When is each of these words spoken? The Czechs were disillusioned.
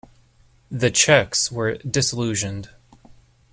The 0.71 0.89
Czechs 0.89 1.51
were 1.51 1.75
disillusioned. 1.77 2.69